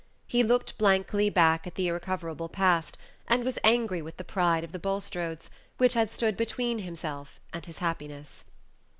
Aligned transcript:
He 0.25 0.41
looked 0.41 0.79
blankly 0.79 1.29
back 1.29 1.67
at 1.67 1.75
the 1.75 1.87
irrecoverable 1.89 2.49
past, 2.49 2.97
and 3.27 3.43
was 3.43 3.59
angry 3.63 4.01
with 4.01 4.17
the 4.17 4.23
pride 4.23 4.63
of 4.63 4.71
the 4.71 4.79
Bulstrodes, 4.79 5.51
which 5.77 5.93
had 5.93 6.09
stood 6.09 6.35
between 6.35 6.79
himself 6.79 7.39
and 7.53 7.63
his 7.63 7.77
happiness. 7.77 8.43